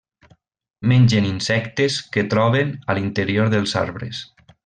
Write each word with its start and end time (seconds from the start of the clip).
Mengen 0.91 1.27
insectes 1.31 1.99
que 2.15 2.25
troben 2.33 2.73
a 2.87 2.97
l'interior 3.01 3.53
dels 3.57 3.77
arbres. 3.85 4.25